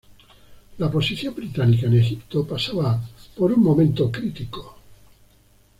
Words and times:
La 0.79 0.89
posición 0.89 1.35
británica 1.35 1.85
en 1.85 1.93
Egipto 1.99 2.43
pasaba 2.47 2.99
por 3.37 3.51
un 3.53 3.61
momento 3.61 4.11
crítico. 4.11 4.75